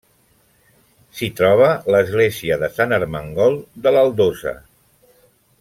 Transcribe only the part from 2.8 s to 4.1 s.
Ermengol de